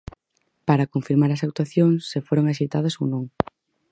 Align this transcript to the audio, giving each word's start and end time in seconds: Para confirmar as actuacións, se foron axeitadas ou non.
Para 0.67 0.89
confirmar 0.93 1.31
as 1.33 1.43
actuacións, 1.47 1.99
se 2.11 2.19
foron 2.27 2.45
axeitadas 2.47 2.97
ou 3.01 3.05
non. 3.13 3.23